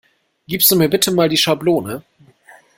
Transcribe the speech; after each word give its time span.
Gibst 0.47 0.71
du 0.71 0.75
mir 0.77 0.89
bitte 0.89 1.11
mal 1.11 1.29
die 1.29 1.37
Schablone? 1.37 2.03